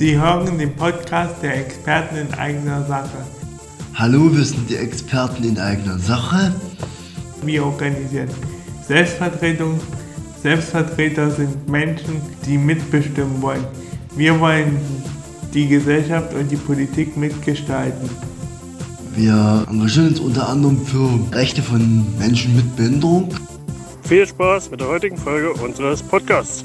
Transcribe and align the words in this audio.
Sie 0.00 0.18
hören 0.18 0.56
den 0.56 0.74
Podcast 0.76 1.34
der 1.42 1.58
Experten 1.58 2.16
in 2.16 2.32
eigener 2.32 2.82
Sache. 2.86 3.18
Hallo, 3.92 4.34
wir 4.34 4.46
sind 4.46 4.70
die 4.70 4.76
Experten 4.76 5.44
in 5.44 5.58
eigener 5.58 5.98
Sache. 5.98 6.54
Wir 7.42 7.66
organisieren 7.66 8.30
Selbstvertretung. 8.88 9.78
Selbstvertreter 10.42 11.30
sind 11.30 11.68
Menschen, 11.68 12.22
die 12.46 12.56
mitbestimmen 12.56 13.42
wollen. 13.42 13.62
Wir 14.16 14.40
wollen 14.40 14.78
die 15.52 15.68
Gesellschaft 15.68 16.32
und 16.32 16.50
die 16.50 16.56
Politik 16.56 17.14
mitgestalten. 17.18 18.08
Wir 19.14 19.66
engagieren 19.68 20.08
uns 20.08 20.20
unter 20.20 20.48
anderem 20.48 20.78
für 20.86 21.10
Rechte 21.36 21.60
von 21.60 22.06
Menschen 22.18 22.56
mit 22.56 22.74
Behinderung. 22.74 23.34
Viel 24.04 24.26
Spaß 24.26 24.70
mit 24.70 24.80
der 24.80 24.88
heutigen 24.88 25.18
Folge 25.18 25.52
unseres 25.52 26.02
Podcasts. 26.02 26.64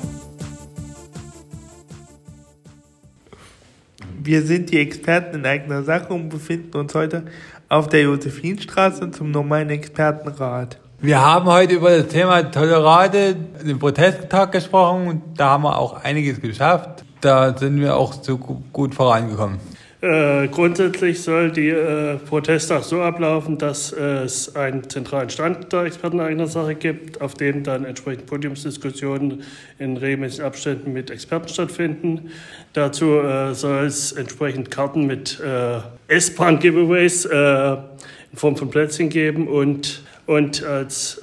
Wir 4.22 4.42
sind 4.42 4.72
die 4.72 4.80
Experten 4.80 5.38
in 5.38 5.46
eigener 5.46 5.84
Sache 5.84 6.14
und 6.14 6.30
befinden 6.30 6.78
uns 6.78 6.94
heute 6.96 7.26
auf 7.70 7.88
der 7.88 8.02
Josephinstraße 8.02 9.12
zum 9.12 9.32
normalen 9.32 9.70
Expertenrat. 9.70 10.80
Wir 11.00 11.20
haben 11.20 11.46
heute 11.46 11.76
über 11.76 11.96
das 11.98 12.08
Thema 12.08 12.44
Tolerate, 12.44 13.36
den 13.36 13.80
Protesttag 13.80 14.52
gesprochen 14.52 15.08
und 15.08 15.22
da 15.38 15.52
haben 15.52 15.64
wir 15.64 15.78
auch 15.78 16.04
einiges 16.04 16.42
geschafft. 16.42 17.04
Da 17.22 17.58
sind 17.58 17.80
wir 17.80 17.96
auch 17.96 18.14
so 18.14 18.38
gut 18.38 18.96
vorangekommen. 18.96 19.60
Äh, 20.06 20.50
grundsätzlich 20.50 21.24
soll 21.24 21.50
die 21.50 21.70
äh, 21.70 22.18
Protesttag 22.18 22.84
so 22.84 23.02
ablaufen, 23.02 23.58
dass 23.58 23.92
äh, 23.92 24.24
es 24.24 24.56
einen 24.56 24.88
zentralen 24.88 25.32
Stand 25.32 25.74
der 25.74 25.86
Experten 25.86 26.20
eigener 26.20 26.46
Sache 26.46 26.76
gibt, 26.76 27.22
auf 27.22 27.34
dem 27.34 27.64
dann 27.64 27.86
entsprechend 27.86 28.28
Podiumsdiskussionen 28.28 29.42
in 29.80 29.98
regelmäßigen 29.98 30.46
Abständen 30.46 30.94
mit 30.94 31.10
Experten 31.10 31.48
stattfinden. 31.48 32.30
Dazu 32.74 33.18
äh, 33.18 33.56
soll 33.56 33.86
es 33.86 34.12
entsprechend 34.12 34.70
Karten 34.70 35.08
mit 35.08 35.40
äh, 35.40 35.80
S-Bahn-Giveaways 36.08 37.26
in 37.26 38.38
Form 38.38 38.58
von 38.58 38.70
Plätzchen 38.70 39.10
geben 39.10 39.48
und, 39.48 40.04
und 40.28 40.64
als 40.64 41.20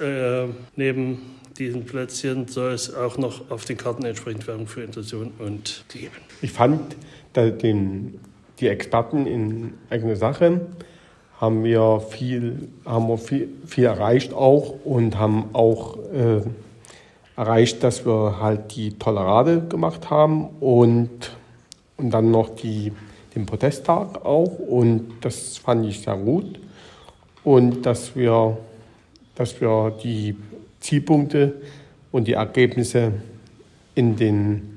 neben 0.75 1.19
diesen 1.57 1.85
Plätzchen 1.85 2.47
soll 2.47 2.73
es 2.73 2.93
auch 2.93 3.17
noch 3.17 3.49
auf 3.49 3.63
den 3.63 3.77
Karten 3.77 4.03
entsprechend 4.03 4.45
Werbung 4.47 4.67
für 4.67 4.81
Inklusion 4.81 5.31
und 5.39 5.85
geben. 5.87 6.11
Ich 6.41 6.51
fand 6.51 6.97
den 7.35 8.19
die 8.63 8.69
Experten 8.69 9.27
in 9.27 9.73
eigener 9.89 10.15
Sache 10.15 10.61
haben 11.39 11.65
wir 11.65 11.99
viel, 11.99 12.69
haben 12.85 13.09
wir 13.09 13.17
viel, 13.17 13.49
viel 13.65 13.83
erreicht 13.83 14.33
auch 14.33 14.85
und 14.85 15.17
haben 15.17 15.49
auch 15.51 15.97
äh, 16.13 16.41
erreicht, 17.35 17.83
dass 17.83 18.05
wir 18.05 18.37
halt 18.39 18.73
die 18.75 18.97
Tolerade 18.97 19.63
gemacht 19.67 20.09
haben 20.09 20.47
und, 20.61 21.35
und 21.97 22.11
dann 22.11 22.31
noch 22.31 22.55
die, 22.55 22.93
den 23.35 23.45
Protesttag 23.45 24.23
auch 24.25 24.57
und 24.59 25.11
das 25.19 25.57
fand 25.57 25.85
ich 25.85 25.99
sehr 25.99 26.15
gut 26.15 26.59
und 27.43 27.85
dass 27.85 28.15
wir, 28.15 28.57
dass 29.35 29.59
wir 29.59 29.93
die 30.01 30.37
Zielpunkte 30.79 31.55
und 32.13 32.29
die 32.29 32.33
Ergebnisse 32.33 33.11
in 33.95 34.15
den 34.15 34.69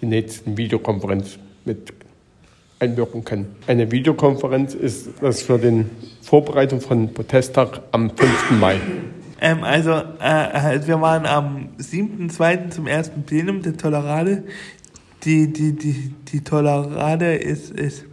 die 0.00 0.06
nächsten 0.06 0.56
Videokonferenz 0.56 1.38
mit 1.64 1.97
einwirken 2.80 3.24
können. 3.24 3.56
Eine 3.66 3.90
Videokonferenz 3.90 4.74
ist 4.74 5.08
das 5.20 5.42
für 5.42 5.58
den 5.58 5.90
Vorbereitung 6.22 6.80
von 6.80 7.12
Protesttag 7.12 7.80
am 7.92 8.10
5. 8.10 8.50
Mai. 8.60 8.80
Ähm, 9.40 9.62
also, 9.62 9.92
äh, 9.92 10.80
wir 10.86 11.00
waren 11.00 11.26
am 11.26 11.68
7.2. 11.78 12.70
zum 12.70 12.86
ersten 12.86 13.22
Plenum 13.22 13.62
der 13.62 13.76
Tolerade. 13.76 14.44
Die, 15.24 15.52
die, 15.52 15.72
die, 15.72 16.14
die 16.30 16.40
Tolerade 16.42 17.34
ist, 17.34 17.70
ist, 17.70 18.04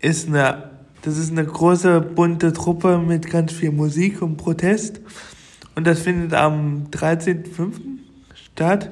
ist 0.00 0.28
eine, 0.28 0.70
das 1.02 1.18
ist 1.18 1.30
eine 1.30 1.44
große 1.44 2.00
bunte 2.00 2.52
Truppe 2.52 2.98
mit 2.98 3.30
ganz 3.30 3.52
viel 3.52 3.72
Musik 3.72 4.22
und 4.22 4.36
Protest. 4.36 5.00
Und 5.74 5.86
das 5.86 6.00
findet 6.00 6.34
am 6.34 6.86
13.5. 6.90 7.72
statt. 8.34 8.90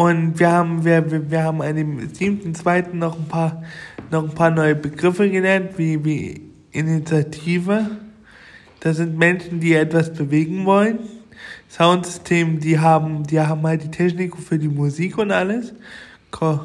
Und 0.00 0.38
wir 0.38 0.50
haben, 0.50 0.82
wir, 0.82 1.30
wir 1.30 1.42
haben 1.42 1.60
an 1.60 1.76
dem 1.76 1.98
7.2. 1.98 2.94
noch 2.94 3.18
ein 3.18 3.52
noch 4.10 4.22
ein 4.22 4.34
paar 4.34 4.50
neue 4.50 4.74
Begriffe 4.74 5.28
gelernt, 5.28 5.76
wie, 5.76 6.02
wie 6.02 6.40
Initiative. 6.72 7.90
Das 8.80 8.96
sind 8.96 9.18
Menschen, 9.18 9.60
die 9.60 9.74
etwas 9.74 10.10
bewegen 10.10 10.64
wollen. 10.64 11.00
Soundsystem, 11.68 12.60
die 12.60 12.78
haben, 12.78 13.24
die 13.24 13.40
haben 13.40 13.62
halt 13.66 13.84
die 13.84 13.90
Technik 13.90 14.38
für 14.38 14.58
die 14.58 14.68
Musik 14.68 15.18
und 15.18 15.32
alles. 15.32 15.74
Ko 16.30 16.60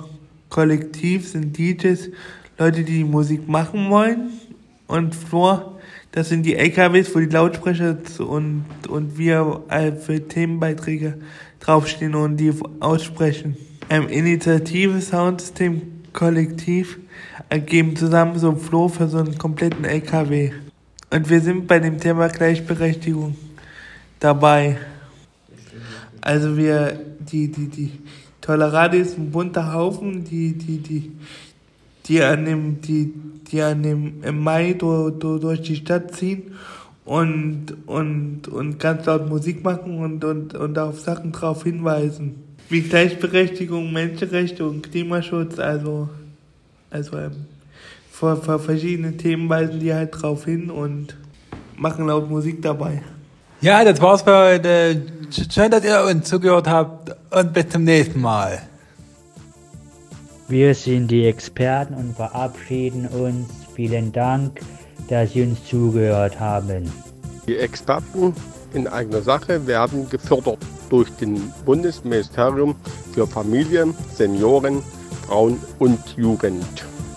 Kollektiv 0.47 1.27
sind 1.27 1.57
DJs, 1.57 2.11
Leute, 2.57 2.85
die 2.85 2.99
die 2.99 3.03
Musik 3.03 3.49
machen 3.49 3.89
wollen. 3.89 4.29
Und 4.87 5.13
Flor, 5.13 5.74
das 6.15 6.29
sind 6.29 6.43
die 6.43 6.55
LKWs, 6.55 7.13
wo 7.13 7.19
die 7.19 7.25
Lautsprecher 7.25 7.97
und, 8.19 8.63
und 8.87 9.17
wir 9.17 9.63
äh, 9.67 9.91
für 9.91 10.25
Themenbeiträge 10.25 11.19
draufstehen 11.59 12.15
und 12.15 12.37
die 12.37 12.53
aussprechen. 12.79 13.57
Ähm, 13.89 14.07
Initiative, 14.07 15.01
Soundsystem, 15.01 15.81
Kollektiv 16.13 16.99
ergeben 17.49 17.97
zusammen 17.97 18.39
so 18.39 18.51
ein 18.51 18.57
Flow 18.57 18.87
für 18.87 19.09
so 19.09 19.17
einen 19.17 19.37
kompletten 19.37 19.83
LKW. 19.83 20.53
Und 21.11 21.29
wir 21.29 21.41
sind 21.41 21.67
bei 21.67 21.79
dem 21.79 21.99
Thema 21.99 22.29
Gleichberechtigung 22.29 23.35
dabei. 24.21 24.77
Also 26.21 26.55
wir, 26.55 26.97
die, 27.19 27.51
die, 27.51 27.67
die 27.67 27.91
Tolerade 28.39 28.97
ist 28.97 29.17
ein 29.17 29.31
bunter 29.31 29.73
Haufen, 29.73 30.23
die, 30.23 30.53
die, 30.53 30.77
die, 30.77 31.11
die 32.05 32.21
an 32.21 32.45
dem, 32.45 32.81
die, 32.81 33.13
die 33.51 33.61
an 33.61 33.83
dem, 33.83 34.23
im 34.23 34.43
Mai 34.43 34.73
durch, 34.73 35.19
durch 35.19 35.61
die 35.61 35.75
Stadt 35.75 36.15
ziehen 36.15 36.53
und, 37.05 37.67
und, 37.85 38.47
und 38.47 38.79
ganz 38.79 39.05
laut 39.05 39.29
Musik 39.29 39.63
machen 39.63 39.99
und, 39.99 40.23
und, 40.23 40.55
und 40.55 40.77
auf 40.79 40.99
Sachen 40.99 41.31
drauf 41.31 41.63
hinweisen. 41.63 42.43
Wie 42.69 42.81
Gleichberechtigung, 42.81 43.93
Menschenrechte 43.93 44.65
und 44.65 44.91
Klimaschutz, 44.91 45.59
also, 45.59 46.09
also 46.89 47.17
ähm, 47.17 47.31
vor, 48.11 48.37
vor 48.37 48.59
verschiedene 48.59 49.17
Themen 49.17 49.47
weisen 49.49 49.79
die 49.79 49.93
halt 49.93 50.19
drauf 50.19 50.45
hin 50.45 50.71
und 50.71 51.15
machen 51.77 52.07
laut 52.07 52.29
Musik 52.29 52.61
dabei. 52.61 53.03
Ja, 53.61 53.83
das 53.83 54.01
war's 54.01 54.23
für 54.23 54.37
heute. 54.37 55.01
Schön, 55.51 55.69
dass 55.69 55.83
ihr 55.83 56.03
uns 56.09 56.27
zugehört 56.27 56.67
habt 56.67 57.15
und 57.31 57.53
bis 57.53 57.69
zum 57.69 57.83
nächsten 57.83 58.21
Mal. 58.21 58.61
Wir 60.47 60.75
sind 60.75 61.09
die 61.09 61.25
Experten 61.25 61.95
und 61.95 62.15
verabschieden 62.15 63.07
uns. 63.07 63.49
Vielen 63.75 64.11
Dank 64.11 64.61
dass 65.07 65.33
Sie 65.33 65.43
uns 65.43 65.63
zugehört 65.65 66.39
haben. 66.39 66.91
Die 67.47 67.57
Experten 67.57 68.33
in 68.73 68.87
eigener 68.87 69.21
Sache 69.21 69.65
werden 69.67 70.09
gefördert 70.09 70.59
durch 70.89 71.09
den 71.11 71.51
Bundesministerium 71.65 72.75
für 73.13 73.27
Familie, 73.27 73.93
Senioren, 74.13 74.81
Frauen 75.27 75.59
und 75.79 75.99
Jugend. 76.17 76.65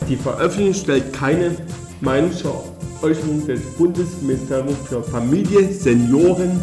Die 0.09 0.16
Veröffentlichung 0.16 0.75
stellt 0.75 1.12
keine 1.12 1.56
Meinungsäußerung 2.00 3.47
des 3.47 3.60
Bundesministeriums 3.77 4.78
für 4.89 5.03
Familie, 5.03 5.72
Senioren, 5.72 6.60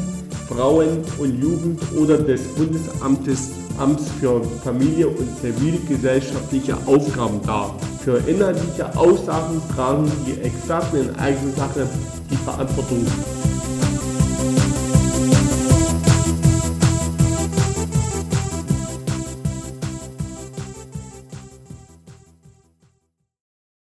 Frauen 0.48 1.04
und 1.18 1.42
Jugend 1.42 1.82
oder 1.98 2.18
des 2.18 2.42
Bundesamtes 2.56 3.52
Amts 3.78 4.06
für 4.20 4.42
Familie 4.64 5.08
und 5.08 5.28
zivilgesellschaftliche 5.42 6.78
Aufgaben 6.86 7.42
dar. 7.46 7.76
Für 8.04 8.18
inhaltliche 8.28 8.96
Aussagen 8.98 9.62
tragen 9.76 10.10
die 10.26 10.40
Experten 10.42 11.10
in 11.10 11.16
eigener 11.16 11.52
Sache 11.56 11.88
die 12.32 12.38
Verantwortung. 12.38 13.06